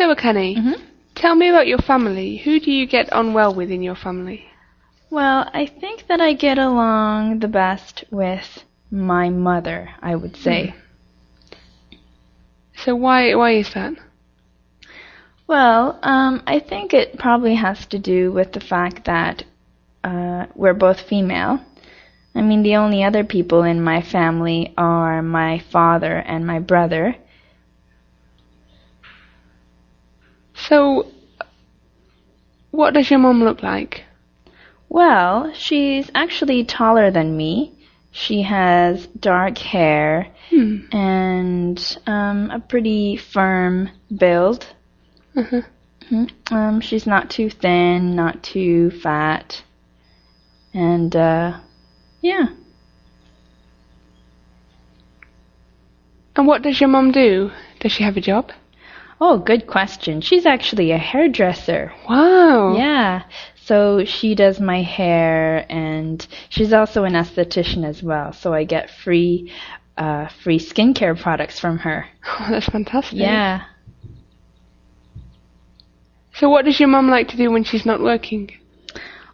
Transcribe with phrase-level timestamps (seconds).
[0.00, 0.80] So, Akane, Mhm.
[1.14, 2.38] tell me about your family.
[2.38, 4.46] Who do you get on well with in your family?
[5.10, 10.74] Well, I think that I get along the best with my mother, I would say.
[12.74, 13.94] So why why is that?
[15.46, 19.44] Well, um, I think it probably has to do with the fact that
[20.02, 21.60] uh, we're both female.
[22.34, 27.16] I mean, the only other people in my family are my father and my brother.
[30.70, 31.08] So,
[32.70, 34.04] what does your mum look like?
[34.88, 37.72] Well, she's actually taller than me.
[38.12, 40.76] She has dark hair Hmm.
[40.92, 44.64] and um, a pretty firm build.
[45.36, 45.62] Uh-huh.
[46.08, 46.30] Mhm.
[46.52, 49.62] Um, she's not too thin, not too fat,
[50.72, 51.58] and uh,
[52.20, 52.46] yeah.
[56.36, 57.50] And what does your mum do?
[57.80, 58.52] Does she have a job?
[59.20, 60.20] Oh, good question.
[60.20, 61.92] She's actually a hairdresser.
[62.08, 62.74] Wow.
[62.76, 63.24] Yeah.
[63.56, 68.32] So she does my hair, and she's also an esthetician as well.
[68.32, 69.52] So I get free,
[69.96, 72.06] uh, free skincare products from her.
[72.40, 73.18] Oh, that's fantastic.
[73.18, 73.62] Yeah.
[76.32, 78.50] So what does your mum like to do when she's not working?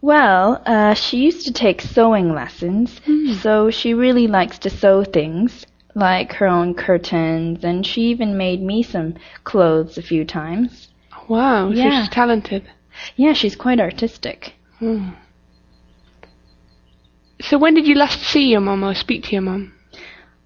[0.00, 3.32] Well, uh, she used to take sewing lessons, Hmm.
[3.34, 8.62] so she really likes to sew things, like her own curtains, and she even made
[8.62, 10.88] me some clothes a few times.
[11.28, 11.70] Wow.
[11.70, 12.00] So Yeah.
[12.02, 12.62] she's talented.
[13.16, 14.54] Yeah, she's quite artistic.
[14.78, 15.10] Hmm.
[17.40, 19.72] So when did you last see your mum or speak to your mum?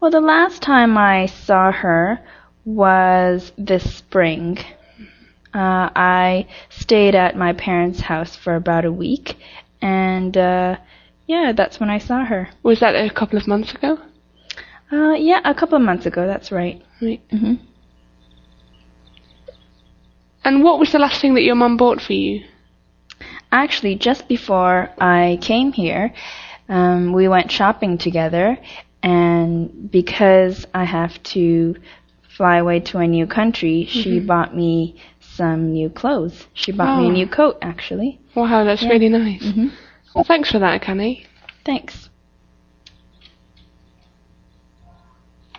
[0.00, 2.20] Well, the last time I saw her
[2.64, 4.58] was this spring.
[5.54, 9.36] Uh, I stayed at my parents' house for about a week,
[9.80, 10.76] and uh,
[11.26, 12.48] yeah, that's when I saw her.
[12.62, 13.98] Was that a couple of months ago?
[14.92, 16.26] Uh, yeah, a couple of months ago.
[16.26, 16.82] That's right.
[17.00, 17.20] Right.
[17.30, 17.54] hmm
[20.44, 22.42] And what was the last thing that your mum bought for you?
[23.52, 26.12] Actually, just before I came here,
[26.68, 28.58] um, we went shopping together,
[29.02, 31.76] and because I have to
[32.36, 36.46] fly away to a new country, she bought me some new clothes.
[36.54, 37.10] She bought me Oh.
[37.10, 38.18] a new coat, actually.
[38.34, 38.88] Wow, that's Yeah.
[38.90, 39.44] really nice.
[39.52, 39.68] hmm
[40.14, 41.24] Well, thanks for that, Akane.
[41.64, 42.08] Thanks.